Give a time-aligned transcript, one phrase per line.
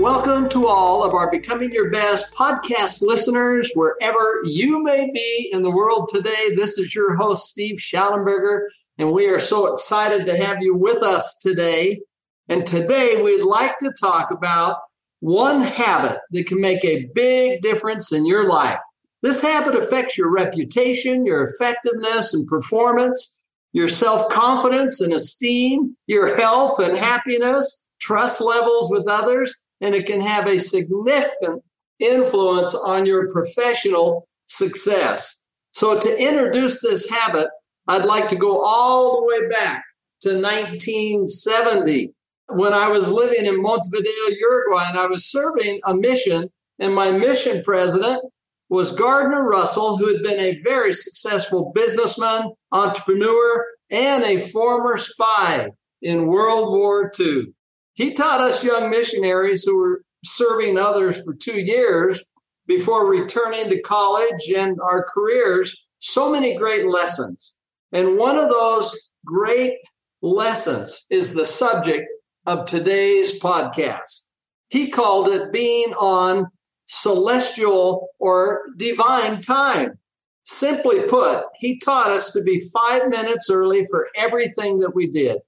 [0.00, 5.60] Welcome to all of our Becoming Your Best podcast listeners, wherever you may be in
[5.60, 6.54] the world today.
[6.54, 8.60] This is your host, Steve Shallenberger,
[8.96, 12.00] and we are so excited to have you with us today.
[12.48, 14.78] And today we'd like to talk about
[15.18, 18.78] one habit that can make a big difference in your life.
[19.20, 23.38] This habit affects your reputation, your effectiveness and performance,
[23.74, 30.06] your self confidence and esteem, your health and happiness, trust levels with others, and it
[30.06, 31.62] can have a significant
[31.98, 35.46] influence on your professional success.
[35.72, 37.48] So, to introduce this habit,
[37.86, 39.84] I'd like to go all the way back
[40.22, 42.12] to 1970
[42.48, 47.12] when I was living in Montevideo, Uruguay, and I was serving a mission, and my
[47.12, 48.22] mission president
[48.68, 55.68] was Gardner Russell, who had been a very successful businessman, entrepreneur, and a former spy
[56.02, 57.52] in World War II.
[57.94, 62.22] He taught us young missionaries who were serving others for two years
[62.66, 67.56] before returning to college and our careers so many great lessons.
[67.92, 69.74] And one of those great
[70.22, 72.06] lessons is the subject
[72.46, 74.22] of today's podcast.
[74.68, 76.46] He called it being on
[76.86, 79.98] celestial or divine time.
[80.44, 85.38] Simply put, he taught us to be five minutes early for everything that we did.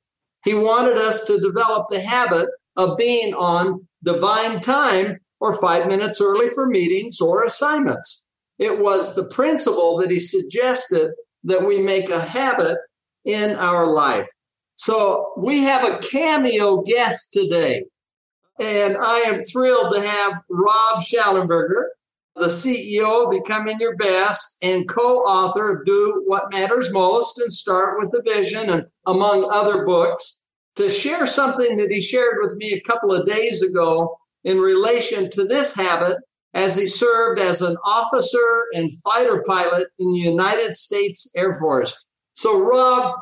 [0.44, 6.20] He wanted us to develop the habit of being on divine time or five minutes
[6.20, 8.22] early for meetings or assignments.
[8.58, 11.12] It was the principle that he suggested
[11.44, 12.78] that we make a habit
[13.24, 14.28] in our life.
[14.76, 17.84] So we have a cameo guest today.
[18.60, 21.86] And I am thrilled to have Rob Shallenberger,
[22.36, 27.98] the CEO of Becoming Your Best and co-author of Do What Matters Most and Start
[27.98, 30.40] with the Vision and among other books
[30.76, 35.28] to share something that he shared with me a couple of days ago in relation
[35.30, 36.16] to this habit
[36.54, 41.94] as he served as an officer and fighter pilot in the United States Air Force.
[42.34, 43.14] So, Rob,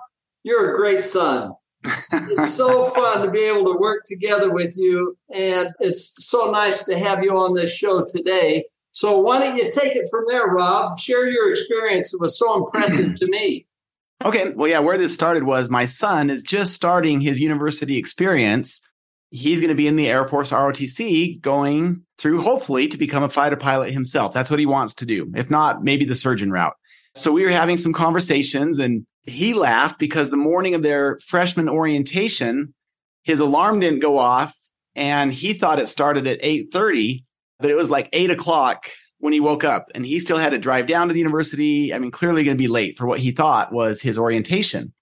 [0.43, 1.53] you're a great son.
[1.85, 5.17] it's so fun to be able to work together with you.
[5.33, 8.65] And it's so nice to have you on this show today.
[8.93, 10.99] So, why don't you take it from there, Rob?
[10.99, 12.13] Share your experience.
[12.13, 13.67] It was so impressive to me.
[14.23, 14.51] Okay.
[14.51, 18.83] Well, yeah, where this started was my son is just starting his university experience.
[19.31, 23.31] He's going to be in the Air Force ROTC going through, hopefully, to become a
[23.31, 24.35] fighter pilot himself.
[24.35, 25.33] That's what he wants to do.
[25.35, 26.75] If not, maybe the surgeon route.
[27.15, 31.69] So we were having some conversations and he laughed because the morning of their freshman
[31.69, 32.75] orientation,
[33.23, 34.55] his alarm didn't go off
[34.95, 37.25] and he thought it started at 8.30,
[37.61, 38.89] but it was like 8 o'clock
[39.19, 41.93] when he woke up and he still had to drive down to the university.
[41.93, 44.93] I mean, clearly going to be late for what he thought was his orientation.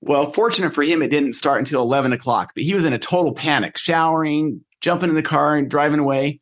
[0.00, 2.98] Well, fortunate for him, it didn't start until 11 o'clock, but he was in a
[2.98, 6.40] total panic, showering, jumping in the car and driving away.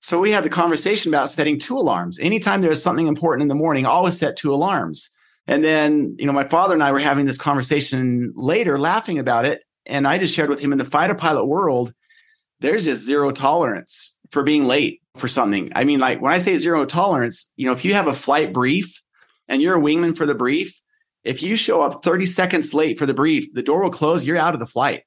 [0.00, 2.18] So we had the conversation about setting two alarms.
[2.18, 5.08] Anytime there's something important in the morning, always set two alarms.
[5.46, 9.44] And then, you know, my father and I were having this conversation later, laughing about
[9.44, 9.62] it.
[9.86, 11.92] And I just shared with him in the fighter pilot world,
[12.60, 15.70] there's just zero tolerance for being late for something.
[15.74, 18.52] I mean, like when I say zero tolerance, you know, if you have a flight
[18.52, 19.00] brief
[19.46, 20.80] and you're a wingman for the brief,
[21.22, 24.38] if you show up 30 seconds late for the brief, the door will close, you're
[24.38, 25.02] out of the flight.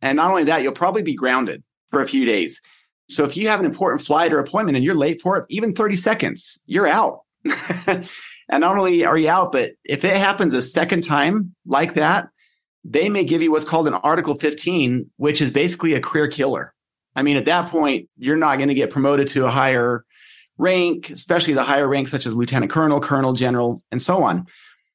[0.00, 2.60] And not only that, you'll probably be grounded for a few days.
[3.08, 5.74] So if you have an important flight or appointment and you're late for it, even
[5.74, 7.20] 30 seconds, you're out.
[7.86, 8.06] and
[8.48, 12.28] not only are you out, but if it happens a second time like that,
[12.82, 16.73] they may give you what's called an Article 15, which is basically a career killer.
[17.16, 20.04] I mean, at that point, you're not going to get promoted to a higher
[20.58, 24.46] rank, especially the higher ranks such as lieutenant colonel, colonel, general, and so on.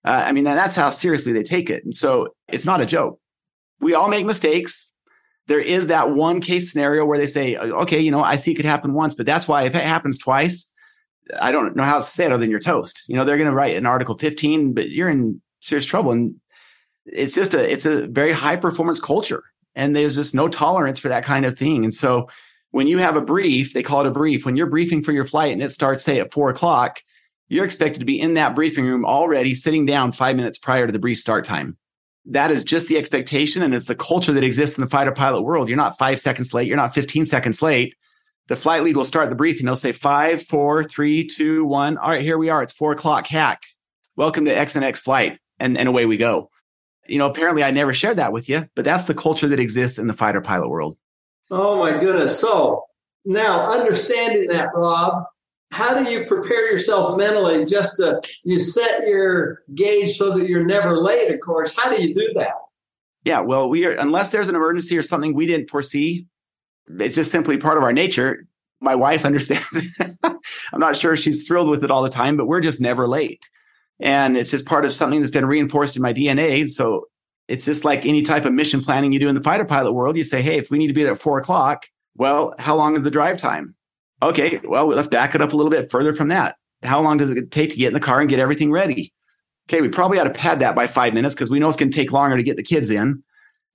[0.06, 1.83] Uh, I mean, that's how seriously they take it.
[1.83, 3.19] And so it's not a joke.
[3.80, 4.94] We all make mistakes.
[5.48, 8.56] there is that one case scenario where they say, okay, you know, I see it
[8.56, 10.69] could happen once, but that's why if it happens twice,
[11.39, 13.04] I don't know how to say it other than you're toast.
[13.07, 16.12] You know, they're going to write an article 15, but you're in serious trouble.
[16.12, 16.36] And
[17.06, 19.44] it's just a, it's a very high performance culture
[19.75, 21.83] and there's just no tolerance for that kind of thing.
[21.83, 22.30] And so
[22.71, 24.45] when you have a brief, they call it a brief.
[24.45, 27.01] When you're briefing for your flight and it starts, say, at four o'clock,
[27.48, 30.92] you're expected to be in that briefing room already sitting down five minutes prior to
[30.92, 31.77] the brief start time.
[32.25, 33.63] That is just the expectation.
[33.63, 35.68] And it's the culture that exists in the fighter pilot world.
[35.68, 36.68] You're not five seconds late.
[36.68, 37.95] You're not 15 seconds late.
[38.50, 39.66] The flight lead will start the briefing.
[39.66, 41.98] They'll say five, four, three, two, one.
[41.98, 42.62] All right, here we are.
[42.62, 43.62] It's four o'clock hack.
[44.16, 45.39] Welcome to X and X flight.
[45.60, 46.50] And, and away we go.
[47.09, 49.97] You know, apparently I never shared that with you, but that's the culture that exists
[49.97, 50.97] in the fighter pilot world.
[51.51, 52.39] Oh my goodness.
[52.39, 52.83] So
[53.25, 55.23] now understanding that, Rob,
[55.71, 60.65] how do you prepare yourself mentally just to you set your gauge so that you're
[60.65, 61.75] never late of course?
[61.75, 62.53] How do you do that?
[63.23, 66.25] Yeah well we are unless there's an emergency or something we didn't foresee
[67.00, 68.47] it's just simply part of our nature.
[68.81, 70.00] My wife understands.
[70.23, 73.47] I'm not sure she's thrilled with it all the time but we're just never late
[73.99, 77.05] and it's just part of something that's been reinforced in my dna so
[77.47, 80.15] it's just like any type of mission planning you do in the fighter pilot world
[80.15, 82.95] you say hey if we need to be there at four o'clock well how long
[82.95, 83.75] is the drive time
[84.21, 86.57] Okay, well, let's back it up a little bit further from that.
[86.83, 89.13] How long does it take to get in the car and get everything ready?
[89.69, 91.91] Okay, we probably ought to pad that by five minutes because we know it's going
[91.91, 93.23] to take longer to get the kids in.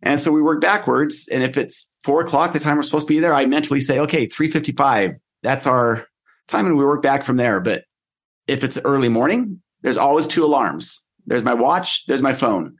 [0.03, 1.29] And so we work backwards.
[1.29, 4.01] And if it's four o'clock, the time we're supposed to be there, I mentally say,
[4.01, 5.13] okay, 355,
[5.43, 6.07] that's our
[6.49, 6.67] time.
[6.67, 7.61] And we work back from there.
[7.61, 7.85] But
[8.47, 11.01] if it's early morning, there's always two alarms.
[11.27, 12.77] There's my watch, there's my phone.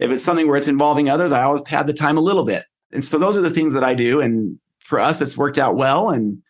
[0.00, 2.64] If it's something where it's involving others, I always pad the time a little bit.
[2.92, 4.20] And so those are the things that I do.
[4.20, 6.10] And for us, it's worked out well.
[6.10, 6.42] And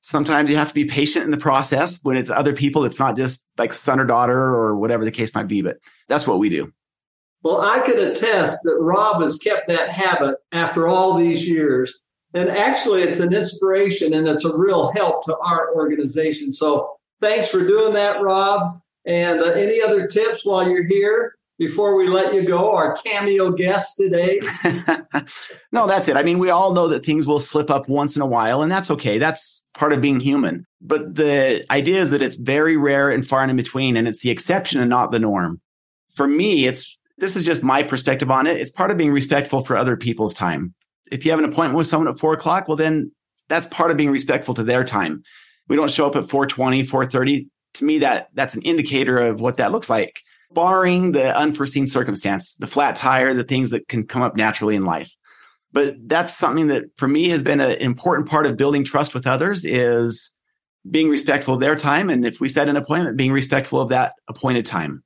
[0.00, 3.16] sometimes you have to be patient in the process when it's other people it's not
[3.16, 5.78] just like son or daughter or whatever the case might be but
[6.08, 6.72] that's what we do
[7.44, 12.00] well i can attest that rob has kept that habit after all these years
[12.34, 17.48] and actually it's an inspiration and it's a real help to our organization so thanks
[17.48, 22.34] for doing that rob and uh, any other tips while you're here before we let
[22.34, 24.40] you go, our cameo guest today?
[25.72, 26.16] no, that's it.
[26.16, 28.72] I mean, we all know that things will slip up once in a while, and
[28.72, 29.18] that's okay.
[29.18, 30.66] That's part of being human.
[30.80, 34.22] But the idea is that it's very rare and far and in between, and it's
[34.22, 35.60] the exception and not the norm.
[36.14, 38.60] For me, it's this is just my perspective on it.
[38.60, 40.74] It's part of being respectful for other people's time.
[41.10, 43.12] If you have an appointment with someone at four o'clock, well, then
[43.48, 45.22] that's part of being respectful to their time.
[45.68, 47.48] We don't show up at 420, 430.
[47.74, 50.20] To me, that that's an indicator of what that looks like
[50.54, 54.84] barring the unforeseen circumstance, the flat tire, the things that can come up naturally in
[54.84, 55.14] life.
[55.72, 59.26] But that's something that for me has been an important part of building trust with
[59.26, 60.34] others is
[60.90, 62.10] being respectful of their time.
[62.10, 65.02] And if we set an appointment, being respectful of that appointed time.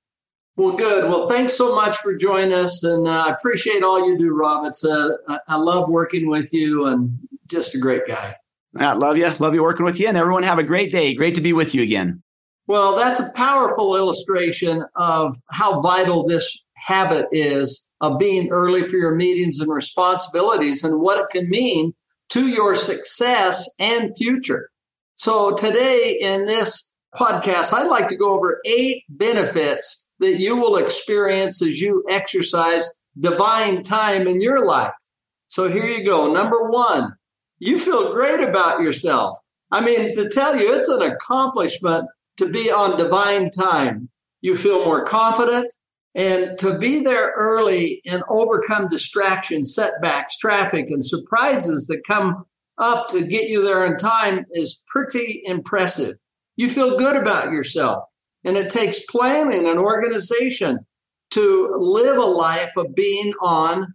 [0.57, 1.05] Well, good.
[1.05, 2.83] Well, thanks so much for joining us.
[2.83, 4.67] And uh, I appreciate all you do, Rob.
[4.67, 5.11] It's a,
[5.47, 7.17] I love working with you and
[7.47, 8.35] just a great guy.
[8.75, 9.29] I love you.
[9.39, 10.09] Love you working with you.
[10.09, 11.15] And everyone have a great day.
[11.15, 12.23] Great to be with you again.
[12.67, 18.97] Well, that's a powerful illustration of how vital this habit is of being early for
[18.97, 21.95] your meetings and responsibilities and what it can mean
[22.31, 24.71] to your success and future.
[25.15, 30.77] So today in this podcast, I'd like to go over eight benefits that you will
[30.77, 34.93] experience as you exercise divine time in your life.
[35.49, 36.33] So here you go.
[36.33, 37.15] Number one,
[37.59, 39.39] you feel great about yourself.
[39.71, 44.09] I mean, to tell you, it's an accomplishment to be on divine time.
[44.41, 45.73] You feel more confident
[46.17, 52.47] and to be there early and overcome distractions, setbacks, traffic, and surprises that come
[52.79, 56.17] up to get you there in time is pretty impressive.
[56.57, 58.05] You feel good about yourself.
[58.45, 60.79] And it takes planning and organization
[61.33, 63.95] to live a life of being on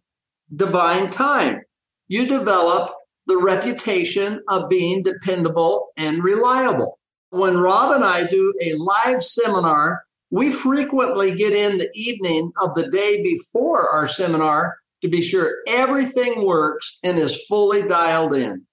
[0.56, 1.62] divine time.
[2.08, 2.92] You develop
[3.26, 7.00] the reputation of being dependable and reliable.
[7.32, 12.76] When Rob and I do a live seminar, we frequently get in the evening of
[12.76, 18.66] the day before our seminar to be sure everything works and is fully dialed in.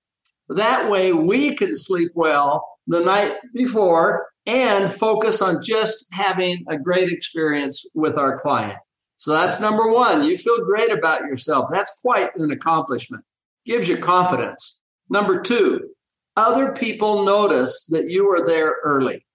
[0.49, 6.77] That way we can sleep well the night before and focus on just having a
[6.77, 8.79] great experience with our client.
[9.19, 10.25] So that's number one.
[10.25, 11.67] You feel great about yourself.
[11.71, 13.25] That's quite an accomplishment.
[13.65, 14.81] Gives you confidence.
[15.09, 15.91] Number two,
[16.38, 19.26] other people notice that you are there early.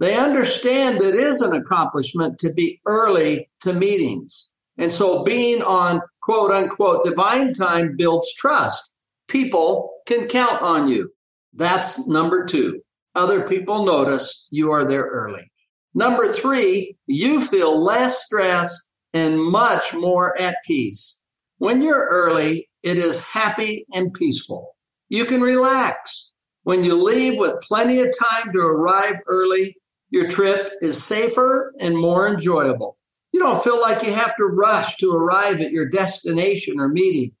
[0.00, 4.48] They understand it is an accomplishment to be early to meetings.
[4.76, 8.90] And so being on quote unquote divine time builds trust.
[9.28, 11.12] People can count on you.
[11.54, 12.80] That's number two.
[13.14, 15.52] Other people notice you are there early.
[15.94, 18.76] Number three, you feel less stress
[19.12, 21.22] and much more at peace.
[21.58, 24.76] When you're early, it is happy and peaceful.
[25.08, 26.29] You can relax.
[26.62, 29.76] When you leave with plenty of time to arrive early,
[30.10, 32.98] your trip is safer and more enjoyable.
[33.32, 37.32] You don't feel like you have to rush to arrive at your destination or meeting.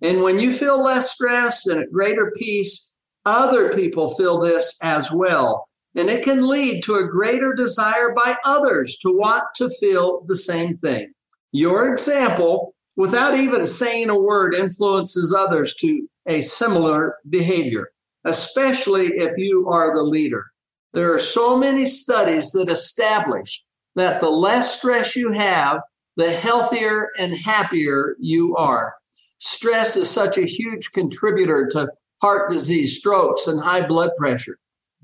[0.00, 5.10] And when you feel less stress and at greater peace, other people feel this as
[5.12, 5.68] well.
[5.94, 10.36] And it can lead to a greater desire by others to want to feel the
[10.36, 11.12] same thing.
[11.52, 17.88] Your example, without even saying a word, influences others to a similar behavior,
[18.24, 20.44] especially if you are the leader.
[20.92, 23.62] There are so many studies that establish
[23.94, 25.80] that the less stress you have,
[26.16, 28.94] the healthier and happier you are.
[29.38, 31.88] Stress is such a huge contributor to
[32.20, 34.58] heart disease, strokes, and high blood pressure.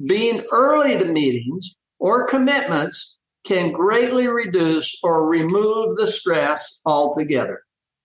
[0.07, 7.63] Being early to meetings or commitments can greatly reduce or remove the stress altogether.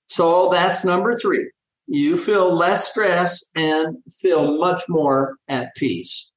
[0.07, 1.51] So that's number three.
[1.87, 6.31] You feel less stress and feel much more at peace.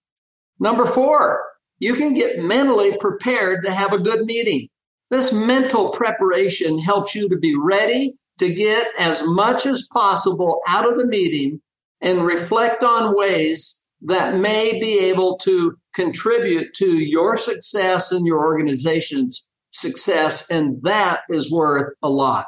[0.58, 1.42] Number four,
[1.78, 4.68] you can get mentally prepared to have a good meeting.
[5.10, 10.90] This mental preparation helps you to be ready to get as much as possible out
[10.90, 11.60] of the meeting
[12.00, 18.44] and reflect on ways that may be able to contribute to your success and your
[18.44, 20.50] organization's success.
[20.50, 22.46] And that is worth a lot.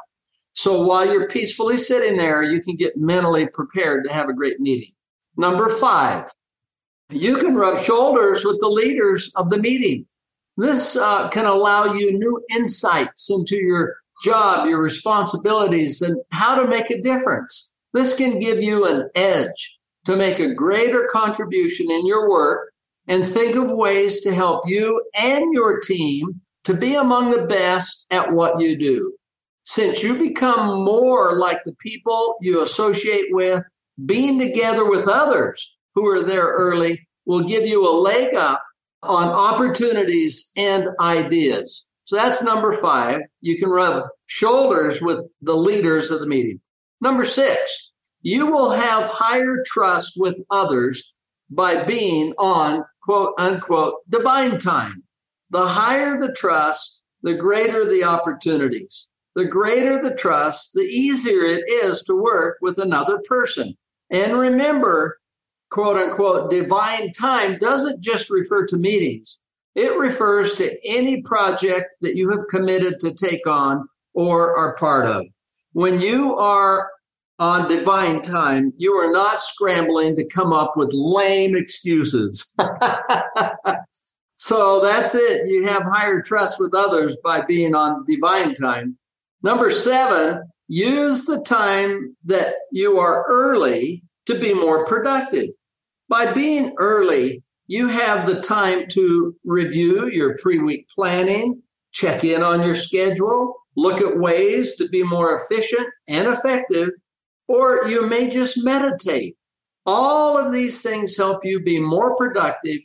[0.59, 4.59] So while you're peacefully sitting there, you can get mentally prepared to have a great
[4.59, 4.91] meeting.
[5.37, 6.29] Number five,
[7.09, 10.05] you can rub shoulders with the leaders of the meeting.
[10.57, 16.67] This uh, can allow you new insights into your job, your responsibilities, and how to
[16.67, 17.71] make a difference.
[17.93, 22.73] This can give you an edge to make a greater contribution in your work
[23.07, 28.05] and think of ways to help you and your team to be among the best
[28.11, 29.13] at what you do.
[29.69, 33.63] Since you become more like the people you associate with,
[34.03, 38.63] being together with others who are there early will give you a leg up
[39.03, 41.85] on opportunities and ideas.
[42.05, 43.19] So that's number five.
[43.41, 46.59] You can rub shoulders with the leaders of the meeting.
[46.99, 47.91] Number six,
[48.23, 51.13] you will have higher trust with others
[51.51, 55.03] by being on quote unquote divine time.
[55.51, 59.05] The higher the trust, the greater the opportunities.
[59.35, 63.75] The greater the trust, the easier it is to work with another person.
[64.09, 65.19] And remember,
[65.69, 69.39] quote unquote, divine time doesn't just refer to meetings.
[69.75, 75.05] It refers to any project that you have committed to take on or are part
[75.05, 75.25] of.
[75.73, 76.89] When you are
[77.37, 82.53] on divine time, you are not scrambling to come up with lame excuses.
[84.37, 85.47] so that's it.
[85.47, 88.97] You have higher trust with others by being on divine time.
[89.41, 95.49] Number seven, use the time that you are early to be more productive.
[96.07, 102.43] By being early, you have the time to review your pre week planning, check in
[102.43, 106.89] on your schedule, look at ways to be more efficient and effective
[107.49, 109.35] or you may just meditate.
[109.85, 112.79] All of these things help you be more productive,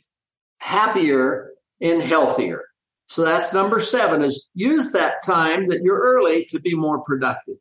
[0.57, 2.63] happier, and healthier.
[3.07, 7.55] So that's number seven is use that time that you're early to be more productive.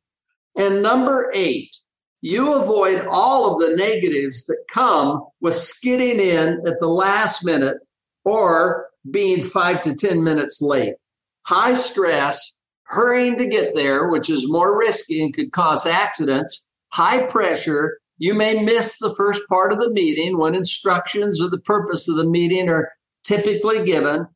[0.56, 1.76] And number eight,
[2.20, 7.76] you avoid all of the negatives that come with skidding in at the last minute
[8.24, 10.94] or being five to 10 minutes late.
[11.42, 17.26] High stress, hurrying to get there, which is more risky and could cause accidents, high
[17.26, 17.98] pressure.
[18.16, 22.16] You may miss the first part of the meeting when instructions or the purpose of
[22.16, 22.90] the meeting are
[23.24, 24.26] typically given.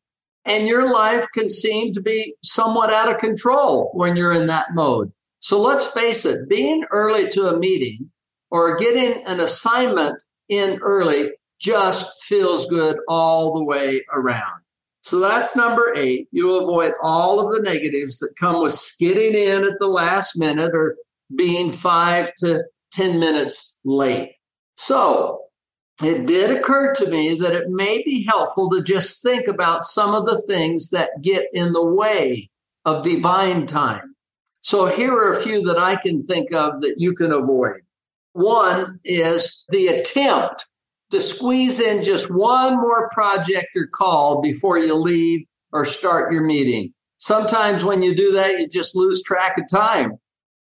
[0.45, 4.73] And your life can seem to be somewhat out of control when you're in that
[4.73, 5.11] mode.
[5.39, 8.09] So let's face it, being early to a meeting
[8.51, 14.61] or getting an assignment in early just feels good all the way around.
[15.01, 16.27] So that's number eight.
[16.31, 20.71] You avoid all of the negatives that come with skidding in at the last minute
[20.73, 20.95] or
[21.35, 24.31] being five to 10 minutes late.
[24.75, 25.41] So
[26.01, 30.15] it did occur to me that it may be helpful to just think about some
[30.15, 32.49] of the things that get in the way
[32.85, 34.15] of divine time.
[34.61, 37.81] So here are a few that I can think of that you can avoid.
[38.33, 40.67] One is the attempt
[41.11, 46.43] to squeeze in just one more project or call before you leave or start your
[46.43, 46.93] meeting.
[47.17, 50.13] Sometimes when you do that, you just lose track of time.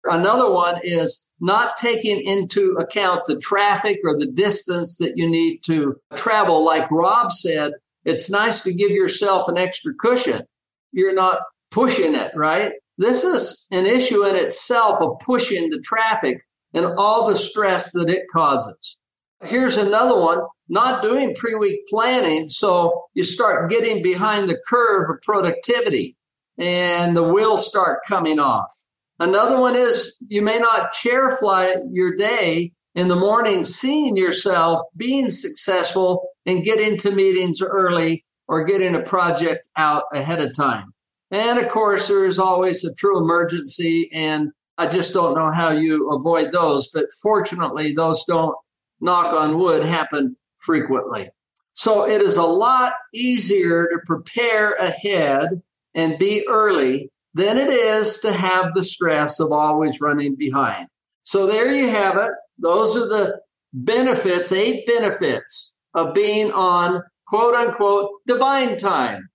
[0.06, 5.60] Another one is not taking into account the traffic or the distance that you need
[5.66, 6.64] to travel.
[6.64, 7.74] Like Rob said,
[8.06, 10.44] it's nice to give yourself an extra cushion.
[10.92, 11.40] You're not
[11.72, 12.74] pushing it, right?
[12.98, 16.42] This is an issue in itself of pushing the traffic
[16.74, 18.98] and all the stress that it causes.
[19.44, 20.40] Here's another one
[20.70, 22.50] not doing pre week planning.
[22.50, 26.16] So you start getting behind the curve of productivity
[26.58, 28.74] and the wheels start coming off.
[29.20, 34.82] Another one is you may not chair fly your day in the morning, seeing yourself
[34.98, 40.94] being successful and getting to meetings early or getting a project out ahead of time.
[41.32, 46.12] And of course, there's always a true emergency, and I just don't know how you
[46.12, 46.90] avoid those.
[46.94, 48.56] But fortunately, those don't,
[49.02, 51.30] knock on wood, happen frequently.
[51.74, 55.62] So it is a lot easier to prepare ahead
[55.94, 60.88] and be early than it is to have the stress of always running behind.
[61.24, 62.32] So there you have it.
[62.58, 63.40] Those are the
[63.74, 69.30] benefits, eight benefits of being on quote unquote divine time.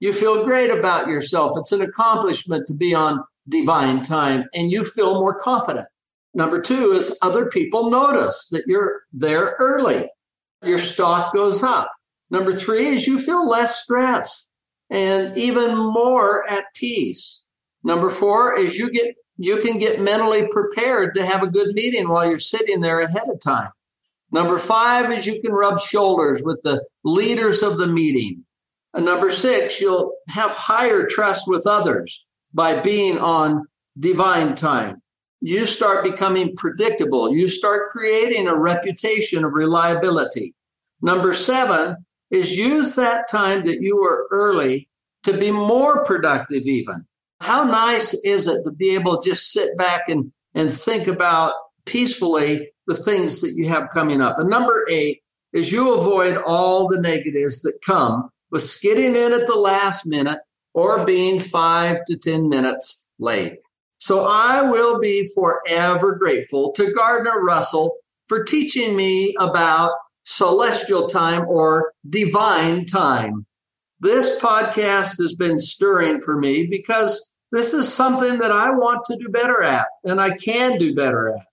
[0.00, 1.52] You feel great about yourself.
[1.56, 5.86] It's an accomplishment to be on divine time and you feel more confident.
[6.34, 10.08] Number two is other people notice that you're there early.
[10.62, 11.92] Your stock goes up.
[12.30, 14.48] Number three is you feel less stress
[14.92, 17.48] and even more at peace.
[17.82, 22.08] Number four is you get you can get mentally prepared to have a good meeting
[22.08, 23.70] while you're sitting there ahead of time.
[24.30, 28.44] Number five is you can rub shoulders with the leaders of the meeting.
[28.92, 33.64] And number six, you'll have higher trust with others by being on
[33.98, 35.00] divine time.
[35.40, 37.34] You start becoming predictable.
[37.34, 40.54] You start creating a reputation of reliability.
[41.00, 41.96] Number seven
[42.32, 44.88] is use that time that you were early
[45.22, 47.06] to be more productive, even.
[47.40, 51.52] How nice is it to be able to just sit back and, and think about
[51.84, 54.38] peacefully the things that you have coming up?
[54.38, 55.20] And number eight
[55.52, 60.38] is you avoid all the negatives that come with skidding in at the last minute
[60.74, 63.58] or being five to 10 minutes late.
[63.98, 69.92] So I will be forever grateful to Gardner Russell for teaching me about
[70.24, 73.46] celestial time or divine time.
[74.00, 79.16] This podcast has been stirring for me because this is something that I want to
[79.16, 81.46] do better at and I can do better at.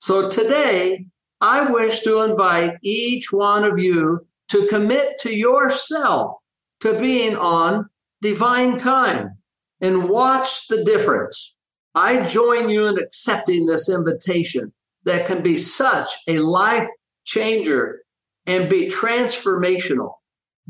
[0.00, 1.06] So today,
[1.40, 6.34] I wish to invite each one of you to commit to yourself
[6.80, 7.88] to being on
[8.20, 9.38] divine time
[9.80, 11.54] and watch the difference.
[11.94, 14.72] I join you in accepting this invitation
[15.04, 16.86] that can be such a life
[17.24, 18.02] changer
[18.46, 20.14] and be transformational.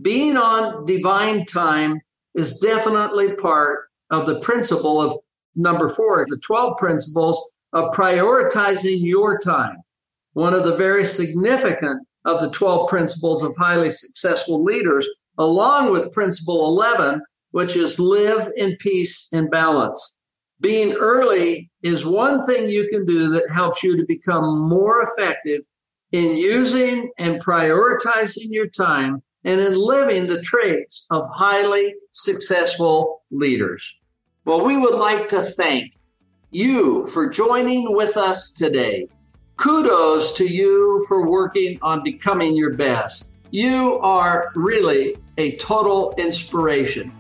[0.00, 2.00] Being on divine time
[2.35, 5.18] is definitely part of the principle of
[5.54, 9.76] number four, the 12 principles of prioritizing your time.
[10.35, 15.06] One of the very significant of the 12 principles of highly successful leaders,
[15.38, 20.14] along with principle 11, which is live in peace and balance.
[20.61, 25.62] Being early is one thing you can do that helps you to become more effective
[26.12, 33.94] in using and prioritizing your time and in living the traits of highly successful leaders.
[34.44, 35.94] Well, we would like to thank
[36.51, 39.09] you for joining with us today.
[39.57, 43.31] Kudos to you for working on becoming your best.
[43.51, 47.12] You are really a total inspiration.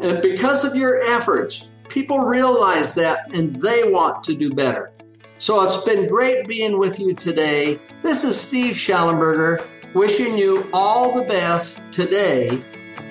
[0.00, 4.92] And because of your efforts, people realize that and they want to do better.
[5.38, 7.78] So it's been great being with you today.
[8.02, 12.58] This is Steve Shallenberger wishing you all the best today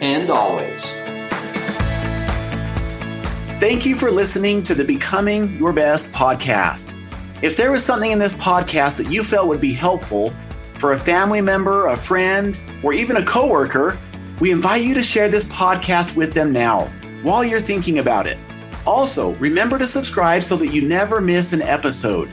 [0.01, 0.81] and always.
[3.59, 6.99] Thank you for listening to the Becoming Your Best podcast.
[7.43, 10.33] If there was something in this podcast that you felt would be helpful
[10.73, 13.97] for a family member, a friend, or even a coworker,
[14.39, 16.85] we invite you to share this podcast with them now
[17.21, 18.39] while you're thinking about it.
[18.85, 22.29] Also, remember to subscribe so that you never miss an episode.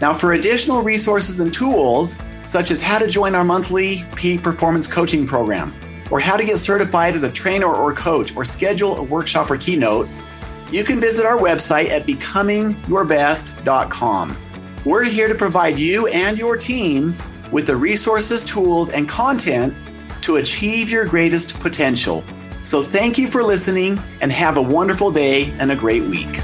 [0.00, 4.86] Now, for additional resources and tools, such as how to join our monthly peak performance
[4.86, 5.74] coaching program,
[6.10, 9.56] or how to get certified as a trainer or coach, or schedule a workshop or
[9.56, 10.08] keynote,
[10.72, 14.36] you can visit our website at becomingyourbest.com.
[14.84, 17.16] We're here to provide you and your team
[17.52, 19.72] with the resources, tools, and content
[20.22, 22.24] to achieve your greatest potential.
[22.72, 26.40] So thank you for listening and have a wonderful day and a great week.